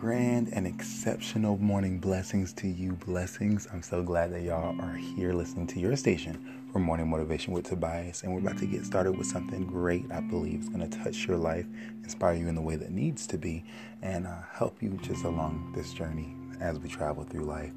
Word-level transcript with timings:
grand 0.00 0.48
and 0.54 0.66
exceptional 0.66 1.58
morning 1.58 1.98
blessings 1.98 2.54
to 2.54 2.66
you. 2.66 2.92
Blessings. 2.92 3.68
I'm 3.70 3.82
so 3.82 4.02
glad 4.02 4.32
that 4.32 4.40
y'all 4.40 4.80
are 4.80 4.94
here 4.94 5.34
listening 5.34 5.66
to 5.66 5.78
your 5.78 5.94
station 5.94 6.42
for 6.72 6.78
Morning 6.78 7.06
Motivation 7.06 7.52
with 7.52 7.66
Tobias. 7.66 8.22
And 8.22 8.32
we're 8.32 8.40
about 8.40 8.56
to 8.60 8.66
get 8.66 8.86
started 8.86 9.18
with 9.18 9.26
something 9.26 9.66
great 9.66 10.10
I 10.10 10.20
believe 10.20 10.62
is 10.62 10.70
going 10.70 10.88
to 10.88 10.98
touch 11.04 11.26
your 11.26 11.36
life, 11.36 11.66
inspire 12.02 12.32
you 12.32 12.48
in 12.48 12.54
the 12.54 12.62
way 12.62 12.76
that 12.76 12.92
needs 12.92 13.26
to 13.26 13.36
be, 13.36 13.62
and 14.00 14.26
uh, 14.26 14.36
help 14.50 14.82
you 14.82 14.98
just 15.02 15.24
along 15.24 15.74
this 15.76 15.92
journey 15.92 16.34
as 16.60 16.78
we 16.78 16.88
travel 16.88 17.24
through 17.24 17.44
life. 17.44 17.74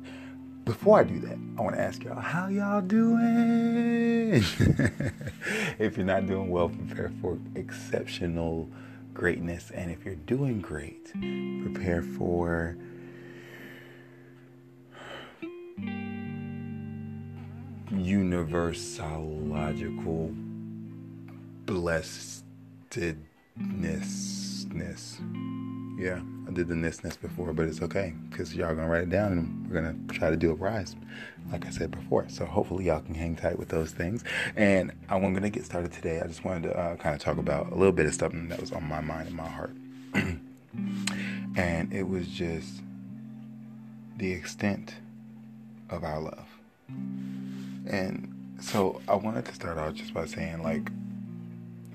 Before 0.64 1.02
I 1.02 1.04
do 1.04 1.20
that, 1.20 1.38
I 1.58 1.62
want 1.62 1.76
to 1.76 1.82
ask 1.82 2.06
y'all, 2.06 2.22
how 2.22 2.48
y'all 2.48 2.80
doing? 2.80 4.32
if 5.78 5.98
you're 5.98 6.06
not 6.06 6.26
doing 6.26 6.50
well, 6.50 6.70
prepare 6.70 7.12
for 7.22 7.38
exceptional 7.56 8.70
greatness. 9.14 9.72
And 9.72 9.92
if 9.92 10.06
you're 10.06 10.16
doing 10.16 10.62
great, 10.62 11.12
prepare 11.14 12.02
for 12.02 12.78
universalogical 17.92 20.32
blessedness. 21.66 22.44
Yeah, 26.04 26.20
I 26.50 26.52
did 26.52 26.68
the 26.68 26.76
nessness 26.76 27.18
before, 27.18 27.54
but 27.54 27.66
it's 27.66 27.82
okay 27.82 28.14
because 28.30 28.54
y'all 28.54 28.76
gonna 28.76 28.90
write 28.90 29.04
it 29.04 29.10
down 29.10 29.32
and 29.32 29.66
we're 29.66 29.82
gonna 29.82 29.96
try 30.10 30.30
to 30.30 30.36
do 30.36 30.52
a 30.52 30.54
rise, 30.54 30.98
like 31.50 31.66
I 31.66 31.70
said 31.70 31.92
before. 31.92 32.28
So 32.28 32.46
hopefully 32.46 32.88
y'all 32.88 33.00
can 33.00 33.16
hang 33.16 33.38
tight 33.38 33.58
with 33.58 33.70
those 33.70 33.92
things. 33.92 34.22
And 34.58 34.92
I'm 35.08 35.22
gonna 35.34 35.50
get 35.50 35.64
started 35.64 35.94
today. 35.94 36.20
I 36.20 36.28
just 36.28 36.44
wanted 36.44 36.64
to 36.64 36.78
uh, 36.78 36.98
kind 36.98 37.16
of 37.16 37.22
talk 37.22 37.38
about 37.38 37.72
a 37.72 37.76
little 37.76 37.94
bit 37.94 38.06
of 38.06 38.14
something 38.16 38.50
that 38.50 38.60
was 38.60 38.74
on 38.74 38.84
my 38.84 39.00
mind 39.00 39.30
and 39.30 39.38
my 39.38 39.48
heart, 39.48 39.78
and 41.56 41.94
it 41.94 42.04
was 42.04 42.28
just 42.28 42.82
the 44.18 44.30
extent 44.30 44.96
of 45.90 46.04
our 46.04 46.20
love. 46.20 46.48
And 47.88 48.58
so 48.60 49.02
I 49.08 49.16
wanted 49.16 49.46
to 49.46 49.56
start 49.56 49.78
out 49.78 49.96
just 49.96 50.14
by 50.14 50.26
saying, 50.26 50.64
like, 50.64 50.92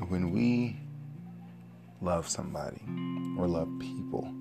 when 0.09 0.31
we 0.31 0.79
love 2.01 2.27
somebody 2.27 2.81
or 3.39 3.47
love 3.47 3.69
people, 3.79 4.33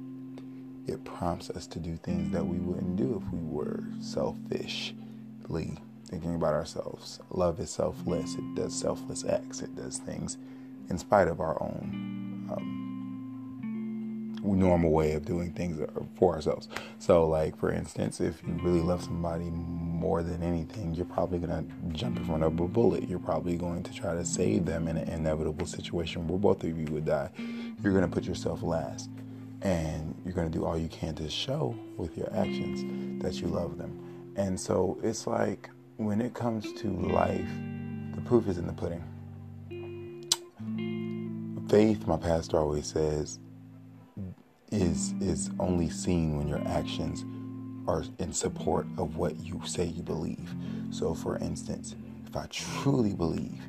it 0.88 1.04
prompts 1.04 1.50
us 1.52 1.68
to 1.68 1.80
do 1.80 1.96
things 1.98 2.32
that 2.32 2.46
we 2.46 2.58
wouldn't 2.58 2.96
do 2.96 3.22
if 3.24 3.34
we 3.34 3.40
were 3.42 3.84
selfishly 4.02 5.78
thinking 6.10 6.36
about 6.36 6.54
ourselves. 6.54 7.20
Love 7.30 7.60
is 7.60 7.70
selfless, 7.70 8.36
it 8.36 8.56
does 8.56 8.74
selfless 8.74 9.26
acts, 9.26 9.62
it 9.62 9.76
does 9.76 9.98
things 10.00 10.38
in 10.90 10.98
spite 10.98 11.28
of 11.28 11.42
our 11.42 11.62
own 11.62 12.50
um, 12.52 12.77
normal 14.56 14.92
way 14.92 15.14
of 15.14 15.26
doing 15.26 15.52
things 15.54 15.80
for 16.16 16.36
ourselves. 16.36 16.68
So, 17.00 17.28
like 17.28 17.58
for 17.58 17.72
instance, 17.72 18.20
if 18.22 18.42
you 18.44 18.54
really 18.62 18.82
love 18.82 19.04
somebody 19.04 19.46
more 19.46 20.24
than 20.24 20.44
anything, 20.44 20.94
you're 20.94 21.06
probably 21.06 21.40
gonna 21.40 21.66
jump 21.90 22.18
in 22.18 22.26
front 22.26 22.44
of 22.44 22.60
a 22.60 22.68
bullet. 22.68 23.08
You're 23.10 23.20
probably 23.20 23.58
going 23.58 23.84
to 23.84 23.94
try 23.94 24.14
to 24.14 24.26
save 24.26 24.66
them 24.66 24.88
in 24.88 24.98
an 24.98 25.10
inevitable 25.10 25.66
situation 25.66 26.28
where 26.28 26.40
both 26.40 26.64
of 26.64 26.78
you 26.78 26.86
would 26.94 27.06
die. 27.06 27.30
You're 27.84 27.94
gonna 27.94 28.08
put 28.08 28.26
yourself 28.26 28.64
last, 28.64 29.10
and 29.62 30.16
you're 30.24 30.34
gonna 30.34 30.50
do 30.50 30.66
all 30.66 30.78
you 30.78 30.90
can 30.90 31.16
to 31.16 31.30
show 31.30 31.76
with 31.98 32.18
your 32.18 32.34
actions 32.34 33.22
that 33.24 33.42
you 33.42 33.48
love 33.48 33.78
them. 33.78 34.00
And 34.36 34.60
so 34.60 35.00
it's 35.04 35.26
like 35.26 35.70
when 35.98 36.22
it 36.22 36.34
comes 36.34 36.72
to 36.82 36.88
life, 36.90 37.50
the 38.14 38.22
proof 38.22 38.48
is 38.48 38.58
in 38.58 38.68
the 38.68 38.74
pudding. 38.74 39.04
Faith, 41.70 42.08
my 42.08 42.18
pastor 42.18 42.58
always 42.58 42.86
says, 42.88 43.40
is 44.72 45.14
is 45.22 45.50
only 45.60 45.90
seen 45.90 46.38
when 46.38 46.48
your 46.48 46.62
actions 46.68 47.24
are 47.88 48.04
in 48.20 48.34
support 48.34 48.86
of 48.98 49.16
what 49.16 49.38
you 49.38 49.62
say 49.66 49.86
you 49.86 50.04
believe. 50.04 50.54
So 50.92 51.14
for 51.14 51.38
instance, 51.38 51.96
if 52.26 52.36
I 52.36 52.48
truly 52.48 53.14
believe 53.14 53.62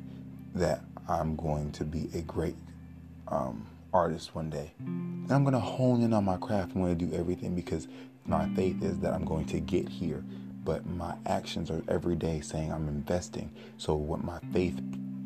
that 0.55 0.81
I'm 1.07 1.35
going 1.35 1.71
to 1.73 1.85
be 1.85 2.09
a 2.13 2.21
great 2.21 2.55
um, 3.29 3.65
artist 3.93 4.35
one 4.35 4.49
day, 4.49 4.71
then 4.79 5.31
I'm 5.31 5.43
going 5.43 5.53
to 5.53 5.59
hone 5.59 6.01
in 6.01 6.13
on 6.13 6.25
my 6.25 6.37
craft. 6.37 6.73
I'm 6.75 6.81
going 6.81 6.97
to 6.97 7.05
do 7.05 7.15
everything 7.15 7.55
because 7.55 7.87
my 8.25 8.47
faith 8.55 8.83
is 8.83 8.99
that 8.99 9.13
I'm 9.13 9.25
going 9.25 9.45
to 9.47 9.59
get 9.59 9.87
here. 9.87 10.23
But 10.65 10.85
my 10.85 11.15
actions 11.25 11.71
are 11.71 11.81
every 11.87 12.15
day 12.15 12.41
saying 12.41 12.71
I'm 12.71 12.87
investing. 12.89 13.51
So 13.77 13.95
what 13.95 14.23
my 14.23 14.39
faith 14.51 14.79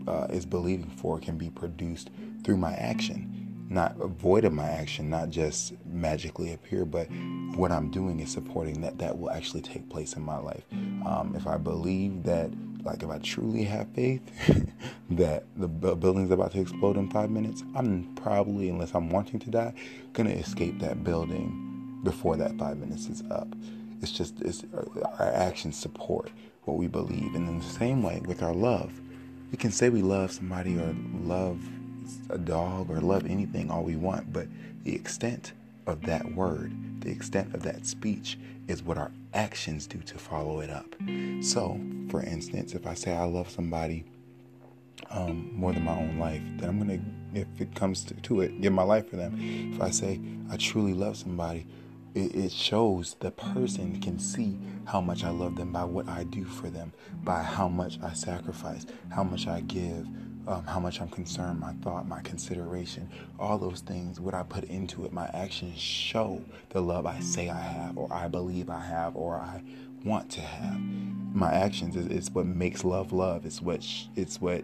uh, 0.07 0.27
is 0.29 0.45
believing 0.45 0.89
for 0.89 1.19
can 1.19 1.37
be 1.37 1.49
produced 1.49 2.11
through 2.43 2.57
my 2.57 2.73
action 2.75 3.42
not 3.73 3.95
void 3.97 4.49
my 4.51 4.69
action, 4.69 5.09
not 5.09 5.29
just 5.29 5.73
magically 5.85 6.53
appear, 6.53 6.85
but 6.85 7.07
what 7.55 7.71
I'm 7.71 7.89
doing 7.89 8.19
is 8.19 8.31
supporting 8.31 8.81
that 8.81 8.99
that 8.99 9.17
will 9.17 9.31
actually 9.31 9.61
take 9.61 9.89
place 9.89 10.13
in 10.13 10.21
my 10.21 10.37
life. 10.37 10.63
Um, 10.71 11.33
if 11.35 11.47
I 11.47 11.57
believe 11.57 12.23
that, 12.23 12.51
like 12.83 13.01
if 13.01 13.09
I 13.09 13.17
truly 13.19 13.63
have 13.63 13.87
faith 13.89 14.21
that 15.11 15.45
the 15.55 15.67
building's 15.67 16.31
about 16.31 16.51
to 16.51 16.61
explode 16.61 16.97
in 16.97 17.09
five 17.09 17.31
minutes, 17.31 17.63
I'm 17.75 18.13
probably, 18.15 18.69
unless 18.69 18.93
I'm 18.93 19.09
wanting 19.09 19.39
to 19.39 19.49
die, 19.49 19.73
gonna 20.13 20.29
escape 20.29 20.79
that 20.79 21.03
building 21.03 21.99
before 22.03 22.37
that 22.37 22.57
five 22.57 22.77
minutes 22.77 23.07
is 23.07 23.23
up. 23.31 23.47
It's 24.01 24.11
just 24.11 24.39
it's, 24.41 24.63
uh, 24.75 24.85
our 25.19 25.31
actions 25.33 25.77
support 25.77 26.29
what 26.63 26.77
we 26.77 26.87
believe, 26.87 27.35
and 27.35 27.47
in 27.47 27.59
the 27.59 27.65
same 27.65 28.03
way 28.03 28.21
with 28.25 28.43
our 28.43 28.53
love, 28.53 29.01
we 29.51 29.57
can 29.57 29.71
say 29.71 29.89
we 29.89 30.01
love 30.01 30.31
somebody 30.31 30.77
or 30.77 30.95
love 31.23 31.59
a 32.29 32.37
dog 32.37 32.89
or 32.89 32.99
love 32.99 33.25
anything 33.25 33.71
all 33.71 33.83
we 33.83 33.95
want, 33.95 34.31
but 34.31 34.47
the 34.83 34.95
extent 34.95 35.53
of 35.87 36.01
that 36.03 36.33
word, 36.33 36.73
the 37.01 37.11
extent 37.11 37.53
of 37.53 37.63
that 37.63 37.85
speech 37.85 38.37
is 38.67 38.83
what 38.83 38.97
our 38.97 39.11
actions 39.33 39.87
do 39.87 39.99
to 39.99 40.17
follow 40.17 40.61
it 40.61 40.69
up. 40.69 40.95
So, 41.41 41.79
for 42.09 42.21
instance, 42.23 42.73
if 42.73 42.87
I 42.87 42.93
say 42.93 43.13
I 43.13 43.25
love 43.25 43.49
somebody 43.49 44.05
um, 45.09 45.51
more 45.53 45.73
than 45.73 45.83
my 45.83 45.97
own 45.97 46.17
life, 46.17 46.41
then 46.57 46.69
I'm 46.69 46.85
going 46.85 46.99
to, 47.33 47.39
if 47.39 47.47
it 47.59 47.75
comes 47.75 48.03
to, 48.05 48.13
to, 48.13 48.41
it, 48.41 48.61
give 48.61 48.73
my 48.73 48.83
life 48.83 49.09
for 49.09 49.15
them. 49.15 49.37
If 49.73 49.81
I 49.81 49.89
say 49.89 50.19
I 50.51 50.57
truly 50.57 50.93
love 50.93 51.17
somebody, 51.17 51.65
it, 52.15 52.35
it 52.35 52.51
shows 52.51 53.15
the 53.19 53.31
person 53.31 53.99
can 53.99 54.19
see 54.19 54.57
how 54.85 55.01
much 55.01 55.23
I 55.23 55.29
love 55.29 55.55
them 55.55 55.71
by 55.71 55.83
what 55.83 56.07
I 56.07 56.23
do 56.25 56.45
for 56.45 56.69
them, 56.69 56.93
by 57.23 57.41
how 57.41 57.67
much 57.67 57.99
I 58.01 58.13
sacrifice, 58.13 58.85
how 59.09 59.23
much 59.23 59.47
I 59.47 59.61
give, 59.61 60.07
um, 60.47 60.63
how 60.65 60.79
much 60.79 61.01
I'm 61.01 61.09
concerned, 61.09 61.59
my 61.59 61.73
thought, 61.81 62.07
my 62.07 62.21
consideration, 62.21 63.09
all 63.39 63.57
those 63.57 63.81
things, 63.81 64.19
what 64.19 64.33
I 64.33 64.43
put 64.43 64.65
into 64.65 65.05
it, 65.05 65.13
my 65.13 65.29
actions 65.33 65.79
show 65.79 66.41
the 66.69 66.81
love 66.81 67.05
I 67.05 67.19
say 67.19 67.49
I 67.49 67.59
have, 67.59 67.97
or 67.97 68.11
I 68.13 68.27
believe 68.27 68.69
I 68.69 68.79
have, 68.79 69.15
or 69.15 69.35
I 69.35 69.61
want 70.03 70.29
to 70.31 70.41
have. 70.41 70.79
My 71.33 71.51
actions 71.53 71.95
is, 71.95 72.07
is 72.07 72.31
what 72.31 72.45
makes 72.45 72.83
love 72.83 73.13
love. 73.13 73.45
It's 73.45 73.61
what 73.61 73.83
sh- 73.83 74.05
it's 74.15 74.41
what 74.41 74.63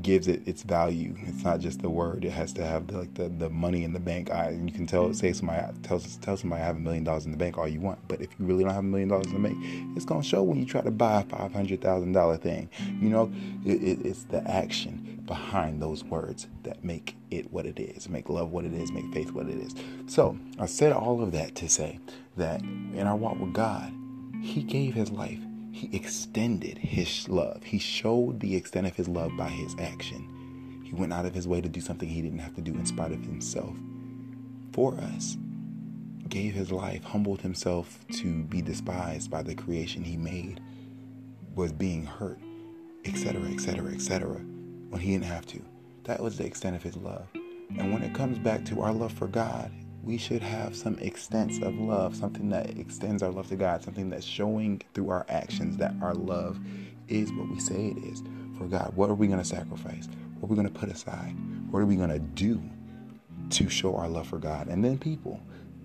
gives 0.00 0.26
it 0.26 0.46
its 0.46 0.62
value. 0.62 1.14
It's 1.26 1.44
not 1.44 1.60
just 1.60 1.82
the 1.82 1.90
word. 1.90 2.24
It 2.24 2.30
has 2.30 2.52
to 2.54 2.64
have 2.64 2.86
the, 2.86 2.98
like 2.98 3.14
the, 3.14 3.28
the 3.28 3.50
money 3.50 3.84
in 3.84 3.92
the 3.92 4.00
bank. 4.00 4.30
I 4.30 4.50
you 4.50 4.72
can 4.72 4.86
tell 4.86 5.12
say 5.12 5.28
mm-hmm. 5.28 5.46
somebody 5.46 5.78
tell 5.82 6.00
tell 6.00 6.36
somebody 6.36 6.62
I 6.62 6.64
have 6.66 6.76
a 6.76 6.80
million 6.80 7.04
dollars 7.04 7.26
in 7.26 7.30
the 7.30 7.36
bank 7.36 7.58
all 7.58 7.68
you 7.68 7.80
want, 7.80 7.98
but 8.08 8.20
if 8.20 8.30
you 8.38 8.46
really 8.46 8.64
don't 8.64 8.72
have 8.72 8.84
a 8.84 8.86
million 8.86 9.08
dollars 9.08 9.26
in 9.26 9.34
the 9.34 9.48
bank, 9.48 9.58
it's 9.96 10.06
gonna 10.06 10.22
show 10.22 10.42
when 10.42 10.58
you 10.58 10.64
try 10.64 10.80
to 10.80 10.90
buy 10.90 11.20
a 11.20 11.24
five 11.24 11.52
hundred 11.52 11.82
thousand 11.82 12.12
dollar 12.12 12.36
thing. 12.36 12.70
You 13.00 13.10
know, 13.10 13.32
it, 13.66 13.82
it, 13.82 14.06
it's 14.06 14.24
the 14.24 14.48
action 14.48 15.22
behind 15.26 15.82
those 15.82 16.04
words 16.04 16.46
that 16.62 16.82
make 16.82 17.16
it 17.30 17.52
what 17.52 17.66
it 17.66 17.78
is, 17.78 18.08
make 18.08 18.28
love 18.28 18.50
what 18.50 18.64
it 18.64 18.72
is, 18.72 18.90
make 18.92 19.12
faith 19.12 19.32
what 19.32 19.46
it 19.46 19.58
is. 19.58 19.74
So 20.06 20.38
I 20.58 20.66
said 20.66 20.92
all 20.92 21.22
of 21.22 21.32
that 21.32 21.54
to 21.56 21.68
say 21.68 21.98
that 22.36 22.62
in 22.62 23.06
our 23.06 23.16
walk 23.16 23.38
with 23.38 23.52
God, 23.52 23.92
He 24.42 24.62
gave 24.62 24.94
His 24.94 25.10
life 25.10 25.40
he 25.72 25.88
extended 25.96 26.76
his 26.76 27.28
love. 27.30 27.62
He 27.64 27.78
showed 27.78 28.40
the 28.40 28.54
extent 28.54 28.86
of 28.86 28.94
his 28.94 29.08
love 29.08 29.34
by 29.38 29.48
his 29.48 29.74
action. 29.78 30.82
He 30.84 30.92
went 30.92 31.14
out 31.14 31.24
of 31.24 31.34
his 31.34 31.48
way 31.48 31.62
to 31.62 31.68
do 31.68 31.80
something 31.80 32.08
he 32.08 32.20
didn't 32.20 32.40
have 32.40 32.54
to 32.56 32.60
do 32.60 32.72
in 32.74 32.84
spite 32.84 33.10
of 33.10 33.24
himself 33.24 33.74
for 34.72 34.94
us. 34.98 35.38
Gave 36.28 36.52
his 36.52 36.70
life, 36.70 37.02
humbled 37.02 37.40
himself 37.40 37.98
to 38.12 38.42
be 38.44 38.60
despised 38.60 39.30
by 39.30 39.42
the 39.42 39.54
creation 39.54 40.04
he 40.04 40.16
made, 40.16 40.60
was 41.54 41.72
being 41.72 42.04
hurt, 42.04 42.38
etc., 43.06 43.42
etc., 43.50 43.92
etc., 43.92 44.28
when 44.90 45.00
he 45.00 45.12
didn't 45.12 45.24
have 45.24 45.46
to. 45.46 45.62
That 46.04 46.20
was 46.20 46.36
the 46.36 46.44
extent 46.44 46.76
of 46.76 46.82
his 46.82 46.96
love. 46.96 47.26
And 47.78 47.92
when 47.92 48.02
it 48.02 48.14
comes 48.14 48.38
back 48.38 48.64
to 48.66 48.82
our 48.82 48.92
love 48.92 49.12
for 49.12 49.26
God, 49.26 49.70
we 50.02 50.18
should 50.18 50.42
have 50.42 50.74
some 50.74 50.98
extent 50.98 51.62
of 51.62 51.74
love, 51.78 52.16
something 52.16 52.48
that 52.48 52.76
extends 52.78 53.22
our 53.22 53.30
love 53.30 53.48
to 53.48 53.56
God, 53.56 53.82
something 53.82 54.10
that's 54.10 54.26
showing 54.26 54.82
through 54.94 55.10
our 55.10 55.24
actions 55.28 55.76
that 55.76 55.94
our 56.02 56.14
love 56.14 56.58
is 57.08 57.32
what 57.32 57.48
we 57.48 57.60
say 57.60 57.88
it 57.88 57.98
is 57.98 58.22
for 58.58 58.64
God. 58.64 58.92
What 58.96 59.10
are 59.10 59.14
we 59.14 59.28
going 59.28 59.38
to 59.38 59.44
sacrifice? 59.44 60.08
What 60.40 60.48
are 60.48 60.50
we 60.50 60.56
going 60.56 60.68
to 60.68 60.78
put 60.78 60.88
aside? 60.88 61.36
What 61.70 61.80
are 61.80 61.86
we 61.86 61.96
going 61.96 62.10
to 62.10 62.18
do 62.18 62.60
to 63.50 63.68
show 63.68 63.96
our 63.96 64.08
love 64.08 64.26
for 64.26 64.38
God? 64.38 64.66
And 64.66 64.84
then 64.84 64.98
people, 64.98 65.40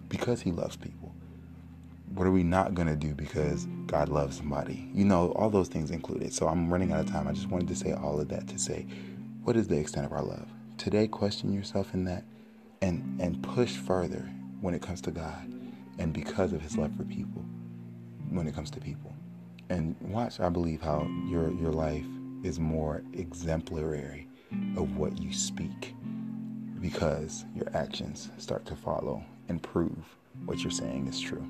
because 0.09 0.41
He 0.41 0.51
loves 0.51 0.75
people. 0.75 1.13
What 2.15 2.25
are 2.25 2.31
we 2.31 2.43
not 2.43 2.73
going 2.73 2.87
to 2.87 2.95
do 2.95 3.13
because 3.13 3.67
God 3.85 4.09
loves 4.09 4.37
somebody? 4.37 4.89
You 4.93 5.05
know, 5.05 5.31
all 5.33 5.51
those 5.51 5.67
things 5.67 5.91
included. 5.91 6.33
So 6.33 6.47
I'm 6.47 6.71
running 6.71 6.91
out 6.91 7.01
of 7.01 7.11
time. 7.11 7.27
I 7.27 7.33
just 7.33 7.49
wanted 7.49 7.67
to 7.67 7.75
say 7.75 7.91
all 7.93 8.19
of 8.19 8.29
that 8.29 8.47
to 8.47 8.57
say, 8.57 8.87
what 9.43 9.55
is 9.55 9.67
the 9.67 9.77
extent 9.77 10.07
of 10.07 10.13
our 10.13 10.23
love? 10.23 10.47
Today, 10.77 11.07
question 11.07 11.53
yourself 11.53 11.93
in 11.93 12.05
that 12.05 12.23
and 12.81 13.19
and 13.21 13.41
push 13.43 13.75
further 13.75 14.29
when 14.61 14.73
it 14.73 14.81
comes 14.81 15.01
to 15.01 15.11
God 15.11 15.53
and 15.99 16.13
because 16.13 16.53
of 16.53 16.61
his 16.61 16.77
love 16.77 16.95
for 16.95 17.03
people 17.03 17.43
when 18.29 18.47
it 18.47 18.55
comes 18.55 18.69
to 18.71 18.79
people. 18.79 19.13
And 19.69 19.95
watch, 20.01 20.39
I 20.39 20.49
believe, 20.49 20.81
how 20.81 21.07
your, 21.27 21.51
your 21.51 21.71
life 21.71 22.05
is 22.43 22.59
more 22.59 23.03
exemplary 23.13 24.27
of 24.77 24.97
what 24.97 25.17
you 25.17 25.33
speak 25.33 25.93
because 26.79 27.45
your 27.55 27.67
actions 27.73 28.29
start 28.37 28.65
to 28.65 28.75
follow 28.75 29.23
and 29.49 29.61
prove 29.61 29.97
what 30.45 30.59
you're 30.59 30.71
saying 30.71 31.07
is 31.07 31.19
true. 31.19 31.45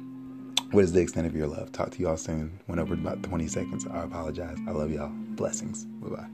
What 0.71 0.83
is 0.83 0.94
the 0.94 1.01
extent 1.01 1.27
of 1.27 1.35
your 1.35 1.47
love? 1.47 1.71
Talk 1.71 1.91
to 1.91 2.01
y'all 2.01 2.18
soon. 2.18 2.59
Went 2.68 2.81
over 2.81 2.94
about 2.94 3.24
20 3.24 3.47
seconds. 3.47 3.85
I 3.88 4.03
apologize. 4.03 4.57
I 4.68 4.71
love 4.71 4.91
y'all. 4.91 5.12
Blessings. 5.12 5.85
Bye 5.85 6.15
bye. 6.15 6.27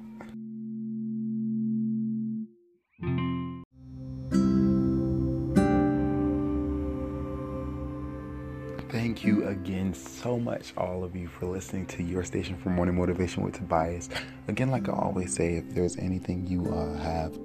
Thank 8.93 9.23
you 9.23 9.47
again 9.47 9.91
so 9.95 10.37
much, 10.37 10.71
all 10.77 11.03
of 11.03 11.15
you, 11.15 11.27
for 11.27 11.47
listening 11.47 11.87
to 11.87 12.03
your 12.03 12.23
station 12.23 12.55
for 12.55 12.69
morning 12.69 12.95
motivation 12.95 13.41
with 13.41 13.55
Tobias. 13.55 14.07
Again, 14.47 14.69
like 14.69 14.87
I 14.87 14.91
always 14.91 15.33
say, 15.33 15.55
if 15.55 15.73
there's 15.73 15.97
anything 15.97 16.45
you 16.45 16.71
uh, 16.71 16.95
have 16.99 17.35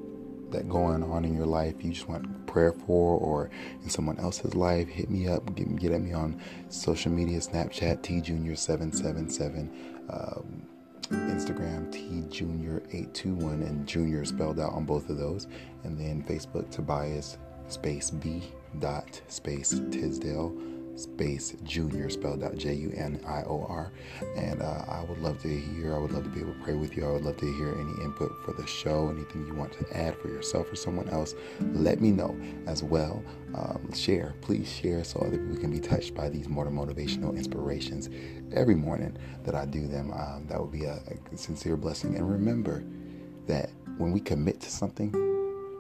that 0.50 0.68
going 0.68 1.02
on 1.02 1.24
in 1.24 1.34
your 1.34 1.46
life 1.46 1.74
you 1.80 1.92
just 1.92 2.06
want 2.06 2.46
prayer 2.46 2.72
for 2.72 3.16
or 3.16 3.48
in 3.82 3.88
someone 3.88 4.18
else's 4.18 4.54
life, 4.54 4.88
hit 4.90 5.08
me 5.08 5.26
up. 5.26 5.54
Get, 5.54 5.74
get 5.76 5.92
at 5.92 6.02
me 6.02 6.12
on 6.12 6.38
social 6.68 7.10
media, 7.10 7.38
Snapchat, 7.38 8.02
tjunior777, 8.02 9.70
um, 10.10 10.66
Instagram, 11.10 11.90
tjunior821, 12.28 13.66
and 13.66 13.86
junior 13.86 14.26
spelled 14.26 14.60
out 14.60 14.74
on 14.74 14.84
both 14.84 15.08
of 15.08 15.16
those. 15.16 15.46
And 15.84 15.98
then 15.98 16.22
Facebook, 16.24 16.70
Tobias 16.70 17.38
space 17.68 18.10
B 18.10 18.42
dot 18.80 19.22
space 19.28 19.80
Tisdale 19.90 20.54
space 20.98 21.54
junior 21.64 22.10
spelled 22.10 22.42
out 22.42 22.56
J 22.56 22.74
U 22.74 22.92
N 22.96 23.20
I 23.26 23.42
O 23.42 23.64
R. 23.68 23.92
And 24.36 24.62
uh, 24.62 24.84
I 24.88 25.04
would 25.08 25.18
love 25.18 25.40
to 25.42 25.48
hear, 25.48 25.94
I 25.94 25.98
would 25.98 26.12
love 26.12 26.24
to 26.24 26.30
be 26.30 26.40
able 26.40 26.54
to 26.54 26.60
pray 26.60 26.74
with 26.74 26.96
you. 26.96 27.06
I 27.06 27.12
would 27.12 27.24
love 27.24 27.36
to 27.38 27.52
hear 27.54 27.72
any 27.74 28.04
input 28.04 28.32
for 28.44 28.52
the 28.52 28.66
show, 28.66 29.08
anything 29.08 29.46
you 29.46 29.54
want 29.54 29.72
to 29.74 29.96
add 29.96 30.16
for 30.18 30.28
yourself 30.28 30.70
or 30.72 30.76
someone 30.76 31.08
else. 31.08 31.34
Let 31.72 32.00
me 32.00 32.10
know 32.10 32.38
as 32.66 32.82
well. 32.82 33.22
Um, 33.54 33.92
share, 33.92 34.34
please 34.40 34.70
share 34.70 35.04
so 35.04 35.20
other 35.20 35.38
people 35.38 35.56
can 35.56 35.70
be 35.70 35.80
touched 35.80 36.14
by 36.14 36.28
these 36.28 36.48
more 36.48 36.66
motivational 36.66 37.36
inspirations 37.36 38.10
every 38.52 38.74
morning 38.74 39.16
that 39.44 39.54
I 39.54 39.64
do 39.64 39.86
them. 39.86 40.12
Um, 40.12 40.46
that 40.48 40.60
would 40.60 40.72
be 40.72 40.84
a, 40.84 41.00
a 41.32 41.36
sincere 41.36 41.76
blessing. 41.76 42.16
And 42.16 42.30
remember 42.30 42.84
that 43.46 43.70
when 43.96 44.12
we 44.12 44.20
commit 44.20 44.60
to 44.60 44.70
something 44.70 45.14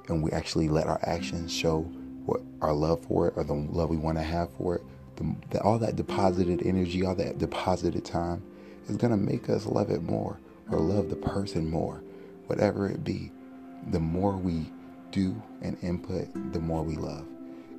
and 0.08 0.22
we 0.22 0.30
actually 0.32 0.68
let 0.68 0.86
our 0.86 0.98
actions 1.02 1.52
show 1.52 1.80
what 2.24 2.40
our 2.60 2.72
love 2.72 3.04
for 3.04 3.28
it 3.28 3.34
or 3.36 3.44
the 3.44 3.54
love 3.54 3.90
we 3.90 3.96
want 3.96 4.18
to 4.18 4.24
have 4.24 4.50
for 4.54 4.76
it, 4.76 4.82
the, 5.18 5.34
the, 5.50 5.62
all 5.62 5.78
that 5.78 5.96
deposited 5.96 6.62
energy, 6.64 7.04
all 7.04 7.14
that 7.16 7.38
deposited 7.38 8.04
time 8.04 8.42
is 8.88 8.96
going 8.96 9.10
to 9.10 9.16
make 9.16 9.50
us 9.50 9.66
love 9.66 9.90
it 9.90 10.02
more 10.02 10.38
or 10.70 10.78
love 10.78 11.10
the 11.10 11.16
person 11.16 11.68
more, 11.68 12.02
whatever 12.46 12.88
it 12.88 13.04
be. 13.04 13.32
The 13.90 14.00
more 14.00 14.36
we 14.36 14.70
do 15.10 15.40
and 15.62 15.76
input, 15.82 16.28
the 16.52 16.60
more 16.60 16.82
we 16.82 16.96
love. 16.96 17.26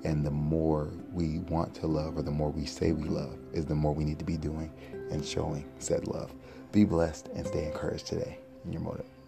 And 0.04 0.26
the 0.26 0.32
more 0.32 0.90
we 1.12 1.40
want 1.40 1.74
to 1.76 1.88
love, 1.88 2.18
or 2.18 2.22
the 2.22 2.32
more 2.32 2.50
we 2.50 2.66
say 2.66 2.94
we 2.94 3.10
love, 3.10 3.38
is 3.52 3.66
the 3.66 3.76
more 3.76 3.94
we 3.94 4.06
need 4.06 4.20
to 4.20 4.26
be 4.26 4.38
doing 4.38 4.72
and 5.12 5.26
showing 5.26 5.66
said 5.80 6.08
love. 6.08 6.32
Be 6.72 6.86
blessed 6.86 7.28
and 7.36 7.46
stay 7.46 7.66
encouraged 7.66 8.08
today 8.08 8.38
in 8.66 8.72
your 8.72 8.82
motive. 8.82 9.19